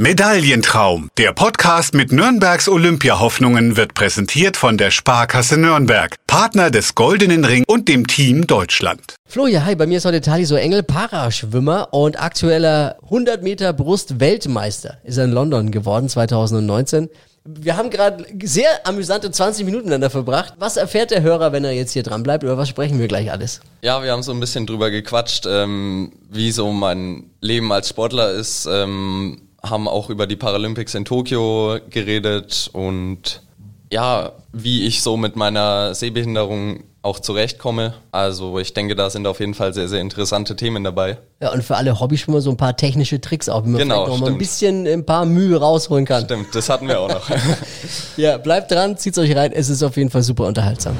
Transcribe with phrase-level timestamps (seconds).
[0.00, 1.10] Medaillentraum.
[1.18, 7.64] Der Podcast mit Nürnbergs Olympiahoffnungen wird präsentiert von der Sparkasse Nürnberg, Partner des Goldenen Ring
[7.66, 9.16] und dem Team Deutschland.
[9.26, 13.72] Flo, ja, hi, bei mir ist heute Tali so Engel, Paraschwimmer und aktueller 100 Meter
[13.72, 14.98] Brust Weltmeister.
[15.02, 17.08] Ist er in London geworden 2019.
[17.44, 20.54] Wir haben gerade sehr amüsante 20 Minuten miteinander verbracht.
[20.60, 22.44] Was erfährt der Hörer, wenn er jetzt hier dran bleibt?
[22.44, 23.62] Über was sprechen wir gleich alles?
[23.82, 28.30] Ja, wir haben so ein bisschen drüber gequatscht, ähm, wie so mein Leben als Sportler
[28.30, 28.68] ist.
[28.70, 33.42] Ähm, haben auch über die Paralympics in Tokio geredet und
[33.90, 37.94] ja, wie ich so mit meiner Sehbehinderung auch zurechtkomme.
[38.12, 41.18] Also ich denke, da sind auf jeden Fall sehr, sehr interessante Themen dabei.
[41.40, 44.20] Ja, und für alle Hobbyschwimmer so ein paar technische Tricks auch, wie man Genau, vielleicht
[44.20, 46.24] noch mal ein bisschen ein paar Mühe rausholen kann.
[46.24, 47.28] Stimmt, das hatten wir auch noch.
[48.16, 50.96] Ja, bleibt dran, zieht's euch rein, es ist auf jeden Fall super unterhaltsam.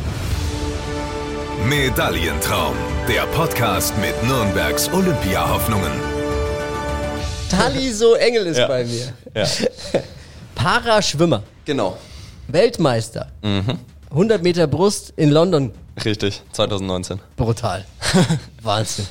[1.69, 2.75] Medaillentraum.
[3.09, 6.18] Der Podcast mit Nürnbergs Olympiahoffnungen.
[7.51, 8.67] Tali so Engel ist Ja.
[8.67, 9.13] bei mir.
[9.35, 9.47] ja.
[10.55, 11.97] Paraschwimmer, Genau,
[12.49, 13.29] Weltmeister.
[13.43, 13.79] Mhm.
[14.11, 15.73] 100 Meter Brust in London.
[16.05, 17.21] richtig, 2019.
[17.37, 17.85] Brutal.
[18.63, 19.07] Wahnsinn.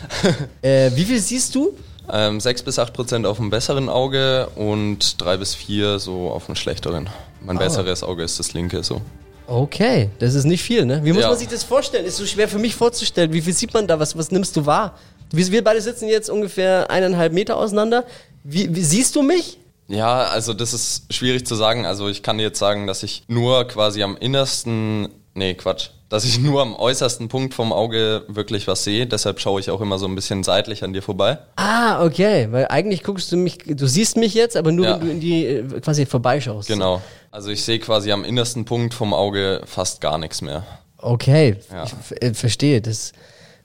[0.61, 1.73] äh, wie viel siehst du?
[2.11, 6.45] Ähm, 6 bis 8 Prozent auf dem besseren Auge und 3 bis 4 so auf
[6.47, 7.09] dem schlechteren.
[7.41, 9.01] Mein besseres Auge ist das linke so.
[9.45, 11.01] Okay, das ist nicht viel, ne?
[11.03, 11.29] Wie muss Ja.
[11.29, 12.05] man sich das vorstellen?
[12.05, 13.31] Ist so schwer für mich vorzustellen.
[13.31, 13.99] Wie viel sieht man da?
[13.99, 14.97] Was, was nimmst du wahr?
[15.31, 18.05] Wir beide sitzen jetzt ungefähr eineinhalb Meter auseinander.
[18.49, 19.57] Wie, wie siehst du mich?
[19.89, 21.85] Ja, also das ist schwierig zu sagen.
[21.85, 26.23] Also ich kann dir jetzt sagen, dass ich nur quasi am innersten, nee, Quatsch, dass
[26.23, 29.05] ich nur am äußersten Punkt vom Auge wirklich was sehe.
[29.05, 31.39] Deshalb schaue ich auch immer so ein bisschen seitlich an dir vorbei.
[31.57, 32.47] Ah, okay.
[32.51, 34.93] Weil eigentlich guckst du mich, du siehst mich jetzt, aber nur Ja.
[34.99, 36.69] wenn du in die äh, quasi vorbeischaust.
[36.69, 37.01] Genau.
[37.31, 40.65] Also ich sehe quasi am innersten Punkt vom Auge fast gar nichts mehr.
[40.99, 41.83] Okay, Ja.
[41.83, 42.81] ich äh, verstehe.
[42.81, 43.11] Das,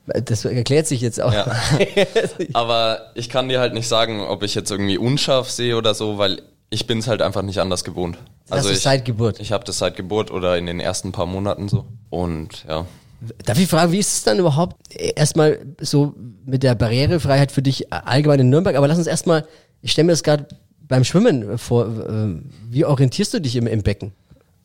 [0.06, 1.32] das erklärt sich jetzt auch.
[1.32, 1.46] Ja.
[2.52, 6.18] Aber ich kann dir halt nicht sagen, ob ich jetzt irgendwie unscharf sehe oder so,
[6.18, 8.18] weil ich bin es halt einfach nicht anders gewohnt.
[8.50, 9.40] Hast du ich, seit Geburt?
[9.40, 11.84] Ich habe das seit Geburt oder in den ersten paar Monaten so.
[12.10, 12.86] Und ja.
[13.44, 16.14] Darf ich fragen, wie ist es dann überhaupt äh, erstmal so
[16.44, 18.74] mit der Barrierefreiheit für dich allgemein in Nürnberg?
[18.76, 19.46] Aber lass uns erstmal,
[19.80, 20.48] ich stelle mir das gerade
[20.88, 24.12] beim Schwimmen vor, äh, wie orientierst du dich im, im Becken?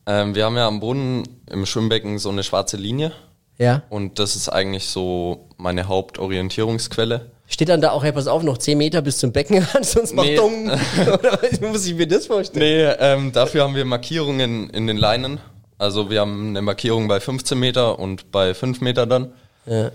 [0.06, 3.12] Ähm, wir haben ja am Brunnen im Schwimmbecken so eine schwarze Linie.
[3.58, 3.82] Ja?
[3.90, 7.30] Und das ist eigentlich so meine Hauptorientierungsquelle.
[7.46, 10.28] Steht dann da auch, hey, pass auf, noch 10 Meter bis zum Beckenrand, sonst macht
[10.28, 10.36] Nee.
[10.36, 10.70] Dong.
[11.12, 12.64] Oder muss ich mir das vorstellen?
[12.64, 15.40] Nee, ähm, dafür haben wir Markierungen in den Leinen.
[15.78, 19.32] Also wir haben eine Markierung bei 15 Meter und bei 5 Meter dann.
[19.66, 19.90] Ja.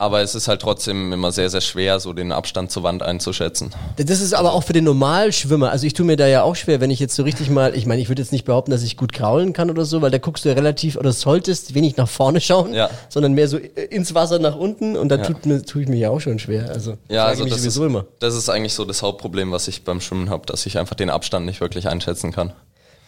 [0.00, 3.70] Aber es ist halt trotzdem immer sehr, sehr schwer, so den Abstand zur Wand einzuschätzen.
[3.96, 5.72] Das ist aber auch für den Normalschwimmer.
[5.72, 7.84] Also ich tue mir da ja auch schwer, wenn ich jetzt so richtig mal, ich
[7.84, 10.18] meine, ich würde jetzt nicht behaupten, dass ich gut kraulen kann oder so, weil da
[10.18, 12.90] guckst du ja relativ oder solltest wenig nach vorne schauen, Ja.
[13.08, 16.10] sondern mehr so ins Wasser nach unten und da tut mir, tue ich mir ja
[16.10, 16.68] auch schon schwer.
[16.70, 18.04] Also Ja, also das ist, immer.
[18.20, 21.10] das ist eigentlich so das Hauptproblem, was ich beim Schwimmen habe, dass ich einfach den
[21.10, 22.52] Abstand nicht wirklich einschätzen kann.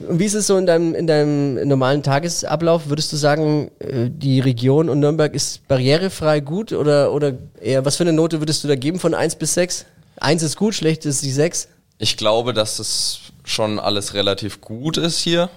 [0.09, 2.89] Und wie ist es so in deinem, in deinem normalen Tagesablauf?
[2.89, 7.97] Würdest du sagen, äh, die Region und Nürnberg ist barrierefrei gut oder, oder eher, was
[7.97, 9.87] für eine Note würdest du da geben von 1 bis 6?
[10.17, 11.69] 1 ist gut, schlecht ist die 6?
[11.99, 15.51] Ich glaube, dass es schon alles relativ gut ist hier.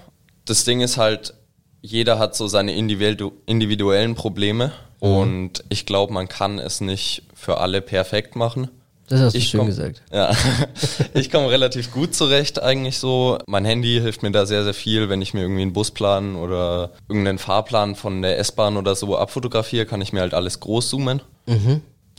[0.44, 1.34] Das Ding ist halt,
[1.80, 7.58] jeder hat so seine individu individuellen Probleme und ich glaube, man kann es nicht für
[7.58, 8.70] alle perfekt machen.
[9.08, 10.02] Das hast du Ich schön komm- gesagt.
[10.12, 10.32] Ja,
[11.14, 13.38] ich komme relativ gut zurecht eigentlich so.
[13.46, 16.90] Mein Handy hilft mir da sehr, sehr viel, wenn ich mir irgendwie einen Busplan oder
[17.08, 21.20] irgendeinen Fahrplan von der S-Bahn oder so abfotografiere, kann ich mir halt alles groß zoomen.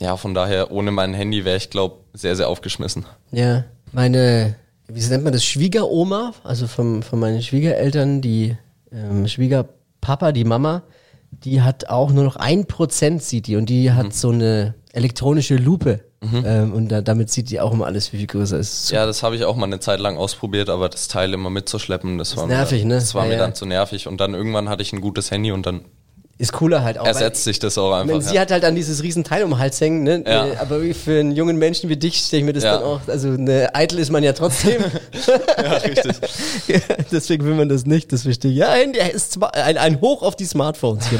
[0.00, 3.04] Ja, von daher, ohne mein Handy wäre ich, glaube sehr, sehr aufgeschmissen.
[3.32, 4.54] Ja, meine,
[4.88, 8.56] wie nennt man das, Schwiegeroma, also vom, von meinen Schwiegereltern, die
[8.92, 10.82] ähm, Schwiegerpapa, die Mama,
[11.30, 15.56] die hat auch nur noch ein Prozent sieht die und die hat so eine elektronische
[15.56, 18.90] Lupe ähm, und da, damit sieht die auch immer alles, wie viel größer ist.
[18.90, 22.18] Ja, das habe ich auch mal eine Zeit lang ausprobiert, aber das Teil immer mitzuschleppen,
[22.18, 22.94] das, war nervig, mir, ne?
[22.96, 23.40] Das war Ja, mir ja.
[23.40, 24.08] dann zu nervig.
[24.08, 25.82] Und dann irgendwann hatte ich ein gutes Handy und dann
[26.38, 27.06] Ist cooler halt auch.
[27.06, 28.06] ersetzt sich das auch einfach.
[28.14, 28.40] meine, sie ja.
[28.42, 30.24] hat halt dann dieses riesen Teil um den Hals hängen, ne?
[30.26, 30.46] Ja.
[30.46, 32.76] Äh, Aber für einen jungen Menschen wie dich stelle ich mir das Ja.
[32.76, 34.82] dann auch, also eine Eitel ist man ja trotzdem.
[35.58, 36.16] ja, richtig.
[37.12, 38.56] Deswegen will man das nicht, das verstehe ich.
[38.56, 41.18] Ja, ein, der ist zwar- ein, ein Hoch auf die Smartphones hier,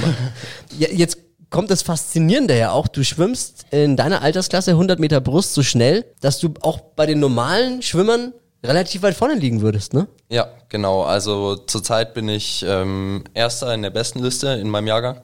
[0.79, 1.19] ja, jetzt
[1.51, 2.89] kommt das Faszinierende ja auch.
[2.89, 7.21] Du schwimmst in deiner Altersklasse 100 Meter Brust so schnell, dass du auch bei den
[7.21, 8.33] normalen Schwimmern
[8.65, 10.09] relativ weit vorne liegen würdest, ne?
[10.29, 11.03] Ja, genau.
[11.03, 15.21] Also zurzeit bin ich ähm, Erster in der besten Liste in meinem Jahrgang.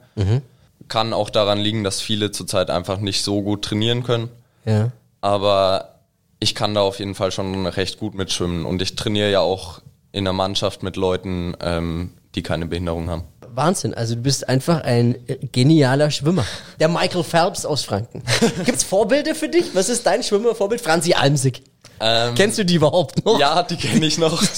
[0.87, 4.29] Kann auch daran liegen, dass viele zurzeit einfach nicht so gut trainieren können.
[4.65, 4.91] Ja.
[5.21, 5.95] Aber
[6.39, 8.65] ich kann da auf jeden Fall schon recht gut mitschwimmen.
[8.65, 9.81] Und ich trainiere ja auch
[10.11, 13.23] in einer Mannschaft mit Leuten, ähm, die keine Behinderung haben.
[13.55, 16.45] Wahnsinn, also du bist einfach ein äh, genialer Schwimmer.
[16.79, 18.23] Der Michael Phelps aus Franken.
[18.65, 19.75] Gibt's Vorbilder für dich?
[19.75, 20.81] Was ist dein Schwimmervorbild?
[20.81, 21.61] Franzi Almsig.
[21.99, 23.39] Ähm, Kennst du die überhaupt noch?
[23.39, 24.41] Ja, die kenne ich noch.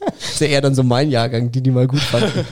[0.00, 2.46] Das ist ja eher dann so mein Jahrgang, die die mal gut fanden.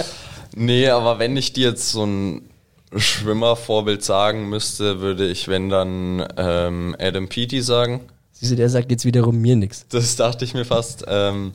[0.56, 2.50] nee, aber wenn ich dir jetzt so ein
[2.94, 8.00] Schwimmervorbild sagen müsste, würde ich, wenn dann ähm, Adam Peaty sagen.
[8.32, 9.86] Siehst du, der sagt jetzt wiederum mir nichts.
[9.90, 11.04] Das dachte ich mir fast.
[11.06, 11.52] Ähm,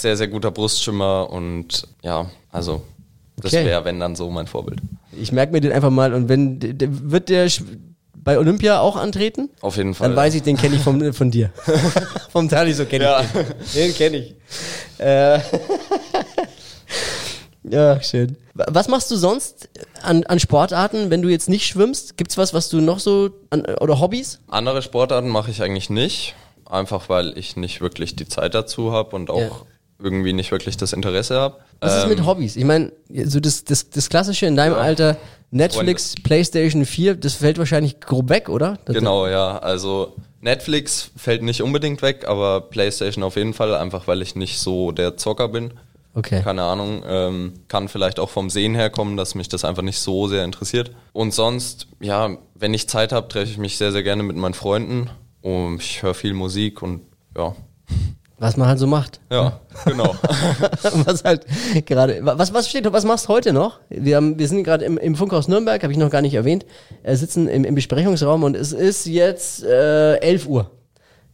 [0.00, 2.82] sehr, sehr guter Brustschwimmer und ja, also
[3.36, 3.64] das Okay.
[3.66, 4.80] wäre, wenn dann so mein Vorbild.
[5.12, 6.60] Ich merke mir den einfach mal und wenn
[7.10, 7.48] wird der
[8.14, 10.08] bei Olympia auch antreten, Auf jeden Fall.
[10.08, 11.50] dann weiß ich, den kenne ich vom, von dir.
[12.30, 13.20] vom Tali, so kenne Ja.
[13.22, 13.46] ich den.
[13.74, 14.34] Den kenne ich.
[14.98, 15.40] Äh,
[17.70, 18.36] ja, schön.
[18.54, 19.68] Wa- Was machst du sonst
[20.02, 22.16] an, an Sportarten, wenn du jetzt nicht schwimmst?
[22.16, 24.40] Gibt's was, was du noch so an, oder Hobbys?
[24.48, 26.34] Andere Sportarten mache ich eigentlich nicht,
[26.66, 29.50] einfach weil ich nicht wirklich die Zeit dazu habe und auch Ja.
[30.00, 31.56] Irgendwie nicht wirklich das Interesse habe.
[31.80, 32.56] Was ist mit Hobbys?
[32.56, 32.92] Ich meine,
[33.24, 34.78] so das, das, das Klassische in deinem Ja.
[34.78, 35.16] Alter,
[35.50, 38.78] Netflix, Playstation 4, das fällt wahrscheinlich grob weg, oder?
[38.84, 39.58] Das- Genau, ja.
[39.58, 44.58] Also Netflix fällt nicht unbedingt weg, aber PlayStation auf jeden Fall, einfach weil ich nicht
[44.60, 45.72] so der Zocker bin.
[46.14, 46.42] Okay.
[46.42, 47.02] Keine Ahnung.
[47.06, 50.44] Ähm, kann vielleicht auch vom Sehen her kommen, dass mich das einfach nicht so sehr
[50.44, 50.90] interessiert.
[51.12, 54.54] Und sonst, ja, wenn ich Zeit habe, treffe ich mich sehr, sehr gerne mit meinen
[54.54, 55.10] Freunden.
[55.42, 57.02] Und ich höre viel Musik und
[57.36, 57.54] ja.
[58.40, 59.18] Was man halt so macht.
[59.32, 60.14] Ja, genau.
[61.04, 61.44] was halt
[61.86, 63.80] gerade, was, was steht, was machst du heute noch?
[63.88, 66.64] Wir, haben, wir sind gerade im, im Funkhaus Nürnberg, habe ich noch gar nicht erwähnt,
[67.02, 70.70] äh, sitzen im, im Besprechungsraum und es ist jetzt äh, 11 Uhr.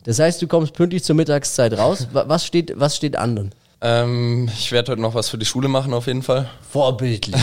[0.04, 2.08] Das heißt, du kommst pünktlich zur Mittagszeit raus.
[2.12, 3.36] Wa- Was steht, was steht an?
[3.36, 3.50] dann?
[3.82, 6.48] ähm, ich werde heute noch was für die Schule machen auf jeden Fall.
[6.70, 7.36] Vorbildlich.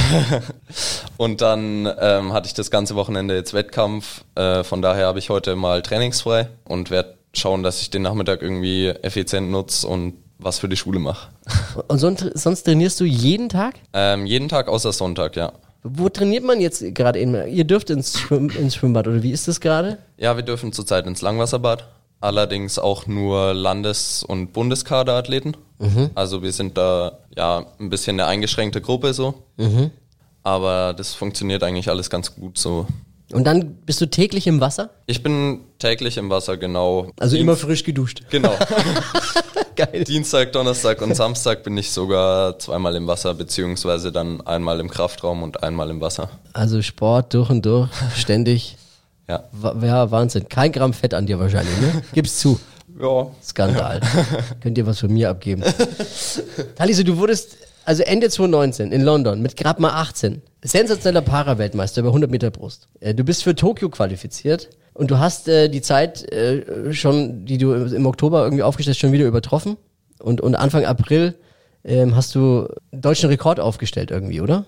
[1.17, 4.23] Und dann ähm, hatte ich das ganze Wochenende jetzt Wettkampf.
[4.35, 8.42] Äh, von daher habe ich heute mal trainingsfrei und werde schauen, dass ich den Nachmittag
[8.42, 11.30] irgendwie effizient nutze und was für die Schule mache.
[11.88, 13.75] Und sonst, sonst trainierst du jeden Tag?
[13.94, 15.54] Ähm, jeden Tag außer Sonntag, ja.
[15.83, 17.48] Wo trainiert man jetzt gerade eben?
[17.48, 20.00] Ihr dürft ins, Schwimm, ins Schwimmbad oder wie ist das gerade?
[20.18, 21.88] Ja, wir dürfen zurzeit ins Langwasserbad.
[22.22, 25.57] Allerdings auch nur Landes- und Bundeskaderathleten.
[26.13, 29.33] Also wir sind da ja ein bisschen eine eingeschränkte Gruppe so.
[30.44, 32.86] Aber das funktioniert eigentlich alles ganz gut so.
[33.33, 34.89] Und dann bist du täglich im Wasser?
[35.06, 37.12] Ich bin täglich im Wasser, genau.
[37.19, 38.24] Also Dienst- immer frisch geduscht.
[38.30, 38.54] Genau.
[39.75, 40.04] Geil.
[40.04, 45.44] Dienstag, Donnerstag und Samstag bin ich sogar zweimal im Wasser, beziehungsweise dann einmal im Kraftraum
[45.44, 46.30] und einmal im Wasser.
[46.54, 48.78] Also Sport durch und durch, ständig.
[49.30, 49.44] Ja.
[49.54, 50.50] Wa- Ja, Wahnsinn.
[50.50, 52.01] Kein Gramm Fett an dir wahrscheinlich, ne?
[52.12, 52.60] Gib's zu.
[53.00, 53.28] Ja.
[53.42, 54.01] Skandal.
[54.62, 55.63] Könnt ihr was von mir abgeben.
[56.75, 57.56] Talise, du wurdest
[57.86, 62.88] also Ende 2019 in London mit gerade mal 18 sensationeller Para-Weltmeister über 100 Meter Brust.
[63.00, 67.57] Äh, Du bist für Tokio qualifiziert und du hast äh, die Zeit äh, schon, die
[67.57, 69.78] du im Oktober irgendwie aufgestellt hast, schon wieder übertroffen.
[70.19, 71.36] Und, und Anfang April
[71.83, 74.66] ähm, hast du einen deutschen Rekord aufgestellt irgendwie, oder?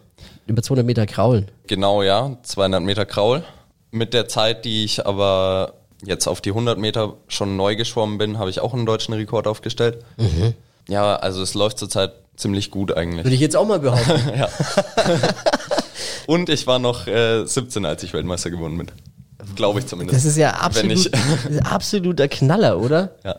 [0.48, 1.52] Über 200 Meter Kraulen.
[1.68, 2.38] Genau, ja.
[2.42, 3.44] 200 Meter Kraul.
[3.92, 5.74] Mit der Zeit, die ich aber
[6.04, 9.46] jetzt auf die 100 Meter schon neu geschwommen bin, habe ich auch einen deutschen Rekord
[9.46, 10.00] aufgestellt.
[10.90, 13.26] Ja, also es läuft zurzeit ziemlich gut eigentlich.
[13.26, 14.22] Würde ich jetzt auch mal behaupten.
[14.38, 14.48] Ja.
[16.28, 18.92] Und ich war noch äh, 17, als ich Weltmeister geworden bin.
[19.56, 20.18] Glaube ich zumindest.
[20.18, 20.92] Das ist ja absolut,
[21.50, 23.16] ist absoluter Knaller, oder?
[23.24, 23.36] ja.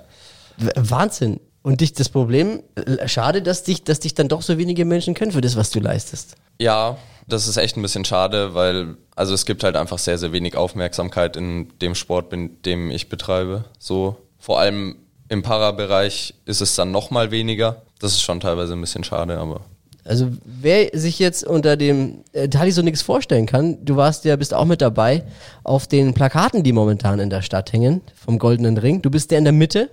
[0.74, 1.40] Wahnsinn.
[1.62, 5.14] Und dich das Problem, äh, schade, dass dich, dass dich dann doch so wenige Menschen
[5.14, 6.34] können für das, was du leistest.
[6.58, 6.96] ja,
[7.26, 10.58] das ist echt ein bisschen schade, weil also es gibt halt einfach sehr, sehr wenig
[10.58, 13.64] Aufmerksamkeit in dem Sport, in dem ich betreibe.
[13.78, 14.96] So vor allem
[15.34, 17.82] im Para-Bereich ist es dann noch mal weniger.
[17.98, 19.61] Das ist schon teilweise ein bisschen schade, aber
[20.04, 24.37] Also wer sich jetzt unter dem äh, Tali so nichts vorstellen kann, du warst ja,
[24.37, 25.25] bist auch mit dabei
[25.62, 29.02] auf den Plakaten, die momentan in der Stadt hängen, vom Goldenen Ring.
[29.02, 29.90] Du bist der in der Mitte.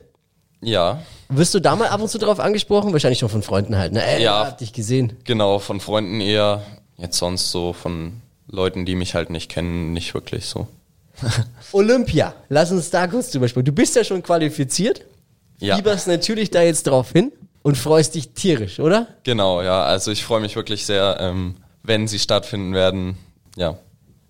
[0.61, 2.91] ja, Wirst du da mal ab und zu drauf angesprochen?
[2.91, 4.03] Wahrscheinlich schon von Freunden halt, ne?
[4.05, 4.45] Ey, Ja.
[4.47, 5.13] hab dich gesehen.
[5.23, 6.61] genau, von Freunden eher.
[6.97, 10.67] Jetzt sonst so von Leuten, die mich halt nicht kennen, nicht wirklich so.
[11.71, 12.33] Olympia.
[12.49, 13.65] Lass uns da kurz drüber sprechen.
[13.65, 15.01] Du bist ja schon qualifiziert.
[15.61, 15.75] Ja.
[15.75, 19.07] Fieberst natürlich da jetzt drauf hin und freust dich tierisch, oder?
[19.23, 19.83] Genau, ja.
[19.83, 23.17] Also ich freue mich wirklich sehr, ähm, wenn sie stattfinden werden.
[23.55, 23.77] Ja,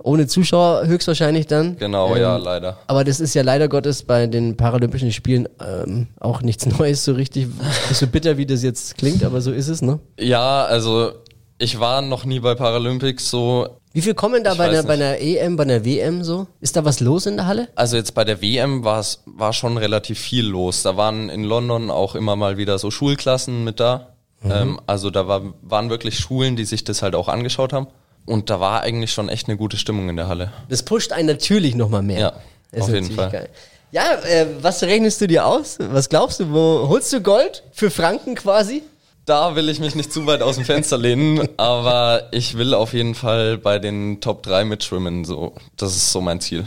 [0.03, 1.77] Ohne Zuschauer höchstwahrscheinlich dann.
[1.77, 2.77] genau, Ähm, ja, leider.
[2.88, 7.13] Aber das ist ja leider Gottes bei den Paralympischen Spielen ähm, auch nichts Neues so
[7.13, 7.47] richtig.
[7.93, 10.00] So bitter, wie das jetzt klingt, aber so ist es, ne?
[10.19, 11.13] Ja, also
[11.59, 13.77] ich war noch nie bei Paralympics so.
[13.93, 16.48] Wie viel kommen da bei einer, bei einer EM, bei einer WM so?
[16.62, 17.67] Ist da was los in der Halle?
[17.75, 20.83] Also jetzt bei der WM war es war schon relativ viel los.
[20.83, 24.07] Da waren in London auch immer mal wieder so Schulklassen mit da.
[24.43, 27.88] Ähm, also da war, waren wirklich Schulen, die sich das halt auch angeschaut haben.
[28.25, 30.51] Und da war eigentlich schon echt eine gute Stimmung in der Halle.
[30.69, 32.19] Das pusht einen natürlich nochmal mehr.
[32.19, 32.33] Ja,
[32.71, 33.29] Ist auf jeden Fall.
[33.29, 33.50] Geil.
[33.91, 35.77] Ja, äh, was rechnest du dir aus?
[35.79, 36.51] Was glaubst du?
[36.51, 38.83] Wo holst du Gold für Franken quasi?
[39.25, 42.93] Da will ich mich nicht zu weit aus dem Fenster lehnen, aber ich will auf
[42.93, 45.25] jeden Fall bei den Top 3 mitschwimmen.
[45.25, 46.65] So, das ist so mein Ziel.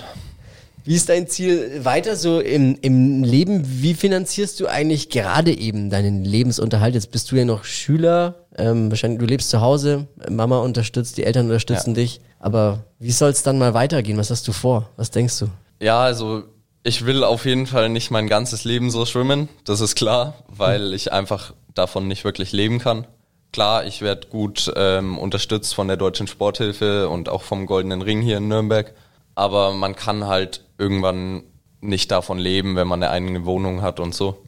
[0.85, 3.63] Wie ist dein Ziel weiter so im, im Leben?
[3.67, 6.95] Wie finanzierst du eigentlich gerade eben deinen Lebensunterhalt?
[6.95, 11.25] Jetzt bist du ja noch Schüler, ähm, wahrscheinlich du lebst zu Hause, Mama unterstützt, die
[11.25, 12.03] Eltern unterstützen Ja.
[12.03, 12.21] dich.
[12.39, 14.19] Aber wie soll es dann mal weitergehen?
[14.19, 14.91] Was hast du vor?
[14.97, 15.47] Was denkst du?
[15.81, 16.45] Ja, also
[16.85, 20.95] ich will auf jeden Fall nicht mein ganzes Leben so schwimmen, das ist klar, weil
[20.95, 23.07] ich einfach davon nicht wirklich leben kann.
[23.53, 28.21] Klar, ich werde gut ähm, unterstützt von der Deutschen Sporthilfe und auch vom Goldenen Ring
[28.21, 28.93] hier in Nürnberg,
[29.35, 31.45] aber man kann halt irgendwann
[31.81, 34.39] nicht davon leben, wenn man eine eigene Wohnung hat und so.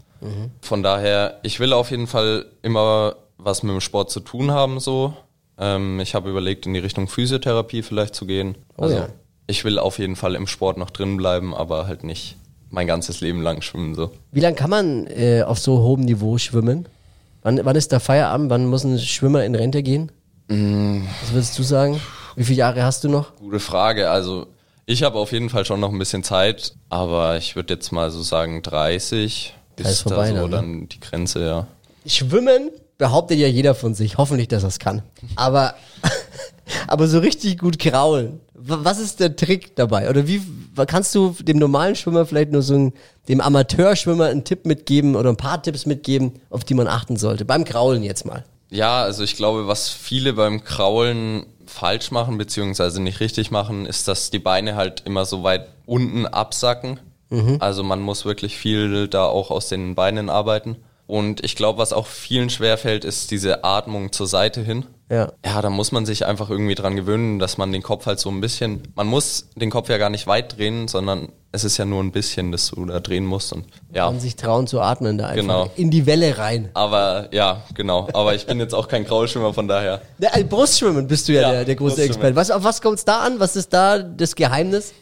[0.60, 4.80] Von daher, ich will auf jeden Fall immer was mit dem Sport zu tun haben
[4.80, 5.14] so.
[5.58, 8.56] Ähm, ich habe überlegt, in die Richtung Physiotherapie vielleicht zu gehen.
[8.76, 9.08] Also ja.
[9.46, 12.36] Ich will auf jeden Fall im Sport noch drin bleiben, aber halt nicht
[12.70, 14.10] mein ganzes Leben lang schwimmen so.
[14.32, 16.88] Wie lange kann man äh, auf so hohem Niveau schwimmen?
[17.42, 18.50] Wann, wann ist der Feierabend?
[18.50, 20.10] Wann muss ein Schwimmer in Rente gehen?
[20.48, 22.00] Was würdest du sagen?
[22.34, 23.36] Wie viele Jahre hast du noch?
[23.36, 24.10] Gute Frage.
[24.10, 24.46] Also
[24.84, 28.10] ich habe auf jeden Fall schon noch ein bisschen Zeit, aber ich würde jetzt mal
[28.10, 30.56] so sagen 30 Da ist ist vorbei da so dann, ne?
[30.80, 31.66] dann die Grenze, ja.
[32.06, 34.18] Schwimmen behauptet ja jeder von sich.
[34.18, 35.02] Hoffentlich, dass er es kann.
[35.34, 35.74] Aber,
[36.86, 38.40] aber so richtig gut kraulen.
[38.58, 40.08] Was ist der Trick dabei?
[40.08, 40.40] Oder wie
[40.86, 42.92] kannst du dem normalen Schwimmer vielleicht nur so ein,
[43.28, 47.44] dem Amateurschwimmer einen Tipp mitgeben oder ein paar Tipps mitgeben, auf die man achten sollte?
[47.44, 48.44] Beim Kraulen jetzt mal.
[48.70, 54.08] Ja, also ich glaube, was viele beim Kraulen falsch machen, beziehungsweise nicht richtig machen, ist,
[54.08, 57.00] dass die Beine halt immer so weit unten absacken.
[57.58, 60.76] Also man muss wirklich viel da auch aus den Beinen arbeiten.
[61.06, 64.86] Und ich glaube, was auch vielen schwerfällt, ist diese Atmung zur Seite hin.
[65.08, 65.30] Ja.
[65.44, 68.28] Ja, da muss man sich einfach irgendwie dran gewöhnen, dass man den Kopf halt so
[68.28, 71.84] ein bisschen, man muss den Kopf ja gar nicht weit drehen, sondern es ist ja
[71.84, 74.08] nur ein bisschen, dass du da drehen musst und ja.
[74.08, 75.70] Und sich trauen zu atmen da einfach Genau.
[75.76, 76.70] in die Welle rein.
[76.74, 78.08] Aber ja, genau.
[78.12, 80.02] Aber ich bin jetzt auch kein Graulschwimmer, von daher.
[80.18, 82.02] Der, äh, Brustschwimmen bist du ja, Ja, der, der große.
[82.02, 82.34] Experte.
[82.34, 83.38] Was, auf was kommt es da an?
[83.38, 84.92] Was ist da das Geheimnis?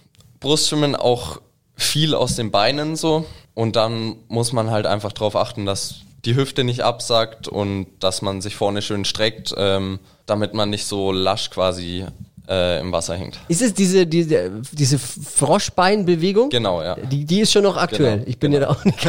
[0.41, 1.41] Brustschwimmen auch
[1.77, 3.27] viel aus den Beinen so.
[3.55, 8.23] Und dann muss man halt einfach darauf achten, dass die Hüfte nicht absackt und dass
[8.23, 12.07] man sich vorne schön streckt, ähm, damit man nicht so lasch quasi
[12.49, 13.39] äh, im Wasser hängt.
[13.49, 16.51] Ist es diese, diese, diese Froschbeinbewegung?
[16.51, 16.97] Genau, ja.
[16.97, 18.19] Die, die ist schon noch aktuell.
[18.19, 18.99] Genau, ich bin ja da auch nicht.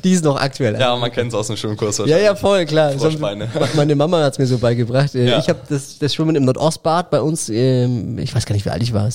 [0.04, 0.78] die ist noch aktuell.
[0.78, 1.98] Ja, man kennt es aus dem Schwimmkurs.
[2.06, 2.92] ja, ja, voll, klar.
[2.92, 3.48] Froschbeine.
[3.74, 5.14] Meine Mama hat es mir so beigebracht.
[5.14, 5.38] Äh, Ja.
[5.38, 8.70] Ich habe das, das Schwimmen im Nordostbad bei uns, ähm, ich weiß gar nicht, wie
[8.70, 9.06] alt ich war.
[9.08, 9.10] Äh,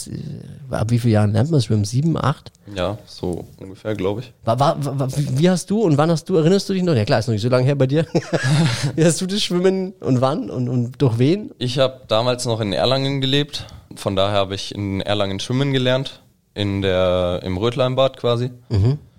[0.75, 1.85] Ab wie vielen Jahren lernt man das Schwimmen?
[1.85, 2.51] Sieben, acht?
[2.75, 4.33] Ja, so ungefähr, glaube ich.
[4.43, 6.95] War, war, war, wie hast du und wann hast du, erinnerst du dich noch?
[6.95, 8.05] Ja klar, ist noch nicht so lange her bei dir.
[8.95, 11.51] wie hast du das Schwimmen und wann und, und durch wen?
[11.59, 13.67] Ich habe damals noch in Erlangen gelebt.
[13.95, 16.21] Von daher habe ich in Erlangen schwimmen gelernt.
[16.55, 18.49] In der, Im Rötleinbad quasi.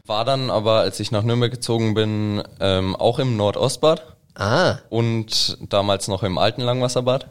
[0.06, 4.02] War dann aber, als ich nach Nürnberg gezogen bin, ähm, auch im Nordostbad.
[4.34, 7.26] Ah, und damals noch im alten Langwasserbad.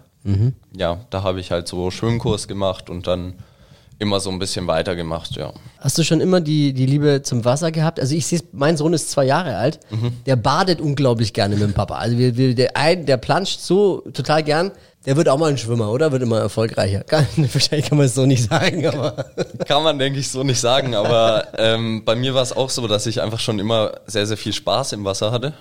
[0.76, 3.36] Ja, da habe ich halt so Schwimmkurs gemacht und dann
[4.00, 5.54] immer so ein bisschen weitergemacht, ja.
[5.80, 8.00] Hast du schon immer die, die Liebe zum Wasser gehabt?
[8.00, 9.80] Also ich sehe, mein Sohn ist zwei Jahre alt,
[10.26, 11.96] der badet unglaublich gerne mit dem Papa.
[11.96, 14.72] Also wir, wir, der, ein, der planscht so total gern,
[15.06, 16.12] der wird auch mal ein Schwimmer, oder?
[16.12, 17.04] Wird immer erfolgreicher.
[17.04, 19.26] Kann, wahrscheinlich kann man es so nicht sagen, aber
[19.68, 22.88] Kann man, denke ich, so nicht sagen, aber ähm, bei mir war es auch so,
[22.88, 25.54] dass ich einfach schon immer sehr, sehr viel Spaß im Wasser hatte.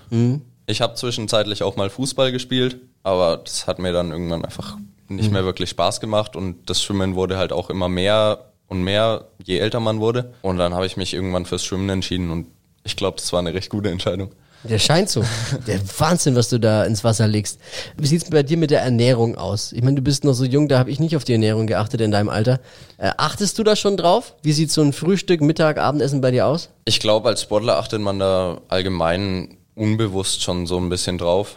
[0.66, 4.76] Ich habe zwischenzeitlich auch mal Fußball gespielt, aber das hat mir dann irgendwann einfach
[5.08, 9.26] nicht mehr wirklich Spaß gemacht und das Schwimmen wurde halt auch immer mehr und mehr,
[9.44, 10.32] je älter man wurde.
[10.42, 12.46] Und dann habe ich mich irgendwann fürs Schwimmen entschieden und
[12.82, 14.30] ich glaube, das war eine recht gute Entscheidung.
[14.64, 15.22] Der scheint so.
[15.66, 17.60] Der Wahnsinn, was du da ins Wasser legst.
[17.96, 19.72] Wie sieht's bei dir mit der Ernährung aus?
[19.72, 22.00] Ich meine, du bist noch so jung, da habe ich nicht auf die Ernährung geachtet
[22.00, 22.60] in deinem Alter.
[22.96, 24.34] Äh, achtest du da schon drauf?
[24.42, 26.70] Wie sieht so ein Frühstück, Mittag, Abendessen bei dir aus?
[26.84, 31.56] Ich glaube, als Sportler achtet man da allgemein unbewusst schon so ein bisschen drauf,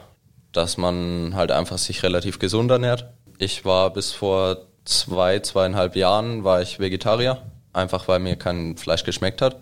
[0.52, 3.08] dass man halt einfach sich relativ gesund ernährt.
[3.38, 7.42] Ich war bis vor zwei, zweieinhalb Jahren war ich Vegetarier,
[7.74, 9.58] einfach weil mir kein Fleisch geschmeckt hat.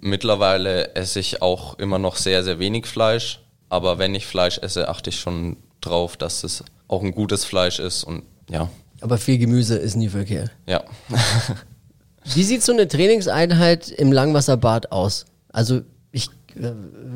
[0.00, 4.88] Mittlerweile esse ich auch immer noch sehr, sehr wenig Fleisch, aber wenn ich Fleisch esse,
[4.88, 9.38] achte ich schon drauf, dass es auch ein gutes Fleisch ist und ja, Aber viel
[9.38, 10.50] Gemüse ist nie verkehrt.
[10.66, 10.82] ja.
[12.34, 15.24] Wie sieht so eine Trainingseinheit im Langwasserbad aus?
[15.50, 15.80] Also
[16.12, 16.72] ich äh,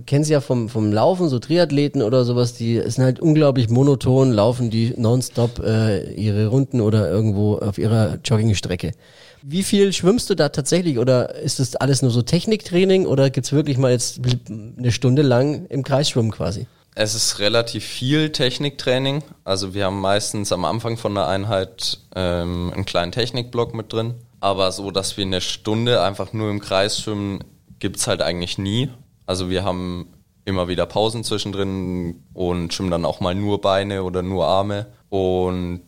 [0.06, 4.32] kenne es ja vom, vom Laufen, so Triathleten oder sowas, die sind halt unglaublich monoton,
[4.32, 8.92] laufen die nonstop äh, ihre Runden oder irgendwo auf ihrer Joggingstrecke.
[9.42, 13.52] Wie viel schwimmst du da tatsächlich oder ist das alles nur so Techniktraining oder gibt's
[13.52, 16.66] wirklich mal jetzt eine Stunde lang im Kreis schwimmen quasi?
[16.94, 19.24] Es ist relativ viel Techniktraining.
[19.44, 24.14] Also wir haben meistens am Anfang von der Einheit ähm, einen kleinen Technikblock mit drin.
[24.40, 27.42] Aber so, dass wir eine Stunde einfach nur im Kreis schwimmen,
[27.78, 28.90] gibt's halt eigentlich nie.
[29.26, 30.08] Also wir haben
[30.44, 34.86] immer wieder Pausen zwischendrin und schwimmen dann auch mal nur Beine oder nur Arme.
[35.08, 35.82] Und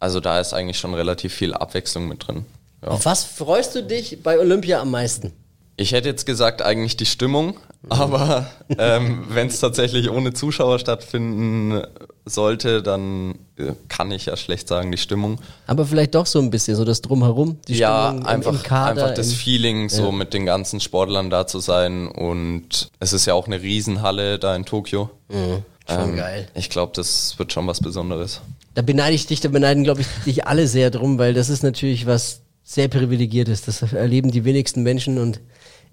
[0.00, 2.44] also da ist eigentlich schon relativ viel Abwechslung mit drin.
[2.82, 5.32] Auf was freust du dich bei Olympia am meisten?
[5.76, 7.58] Ich hätte jetzt gesagt, eigentlich die Stimmung,
[7.88, 8.46] aber
[8.78, 11.82] ähm, wenn es tatsächlich ohne Zuschauer stattfinden
[12.28, 15.38] sollte, dann äh, kann ich ja schlecht sagen, die Stimmung.
[15.66, 18.62] Aber vielleicht doch so ein bisschen, so das Drumherum, die ja, Stimmung im- einfach, im
[18.62, 19.02] Kader.
[19.04, 22.08] einfach das Feeling, so mit den ganzen Sportlern da zu sein.
[22.08, 25.08] Und es ist ja auch eine Riesenhalle da in Tokio.
[25.28, 25.62] Mhm.
[25.88, 26.48] Ähm, Schon geil.
[26.54, 28.40] Ich glaube, das wird schon was Besonderes.
[28.74, 31.62] Da beneide ich dich, da beneiden, glaube ich, dich alle sehr drum, weil das ist
[31.62, 33.62] natürlich was sehr privilegiertes.
[33.62, 35.40] Das erleben die wenigsten Menschen und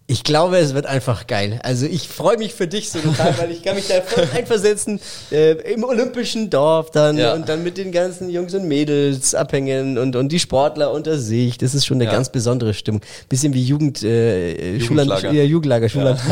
[0.06, 1.60] ich glaube, es wird einfach geil.
[1.64, 5.00] Also ich freue mich für dich so total, weil ich kann mich da voll einversetzen
[5.32, 7.34] äh, im olympischen Dorf dann Ja.
[7.34, 11.58] und dann mit den ganzen Jungs und Mädels abhängen und, und die Sportler unter sich.
[11.58, 12.12] Das ist schon eine Ja.
[12.12, 13.02] ganz besondere Stimmung.
[13.30, 16.20] Bisschen wie Jugend, äh, Schulland, ja, Jugendlager, Schulland.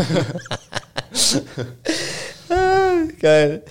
[2.49, 3.61] Ah, Geil.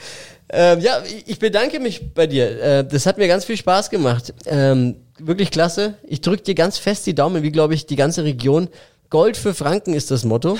[0.52, 2.61] Ähm, ja, ich- ich bedanke mich bei dir.
[2.62, 4.33] Äh, das hat mir ganz viel Spaß gemacht.
[4.47, 5.95] Ähm, wirklich klasse.
[6.02, 8.69] Ich drücke dir ganz fest die Daumen, wie glaube ich die ganze Region.
[9.11, 10.57] Gold für Franken ist das Motto.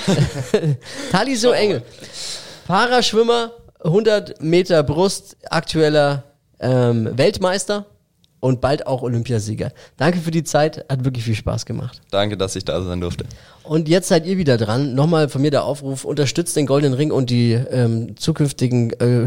[1.11, 1.83] Tali so Engel.
[2.67, 6.23] Paraschwimmer, 100 Meter Brust, aktueller
[6.59, 7.85] ähm, Weltmeister
[8.41, 9.71] und bald auch Olympiasieger.
[9.95, 12.01] Danke für die Zeit, hat wirklich viel Spaß gemacht.
[12.11, 13.23] Danke, dass ich da sein durfte.
[13.63, 14.95] Und jetzt seid ihr wieder dran.
[14.95, 19.25] Nochmal von mir der Aufruf, unterstützt den Goldenen Ring und die ähm, zukünftigen, äh,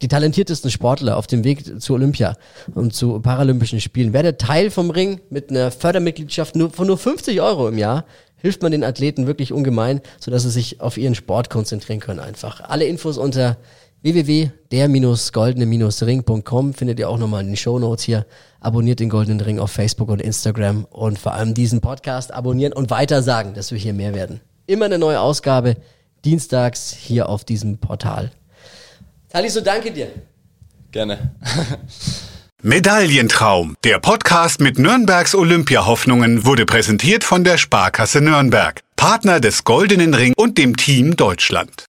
[0.00, 2.36] die talentiertesten Sportler auf dem Weg zu Olympia
[2.74, 4.12] und zu Paralympischen Spielen.
[4.12, 8.04] Werdet Teil vom Ring mit einer Fördermitgliedschaft nur, von nur 50 Euro im Jahr.
[8.36, 12.60] Hilft man den Athleten wirklich ungemein, sodass sie sich auf ihren Sport konzentrieren können einfach.
[12.60, 13.56] Alle Infos unter
[14.02, 18.24] www.der-goldene-ring.com findet ihr auch nochmal in den Shownotes hier.
[18.60, 22.90] Abonniert den Goldenen Ring auf Facebook und Instagram und vor allem diesen Podcast abonnieren und
[22.90, 24.40] weitersagen, dass wir hier mehr werden.
[24.66, 25.76] Immer eine neue Ausgabe,
[26.24, 28.30] dienstags hier auf diesem Portal.
[29.28, 30.08] Taliso, danke dir.
[30.92, 31.34] Gerne.
[32.66, 33.76] Medaillentraum.
[33.84, 40.32] Der Podcast mit Nürnbergs Olympiahoffnungen wurde präsentiert von der Sparkasse Nürnberg, Partner des Goldenen Ring
[40.36, 41.84] und dem Team Deutschland.